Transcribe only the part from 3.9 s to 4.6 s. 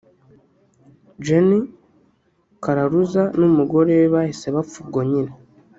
we bahise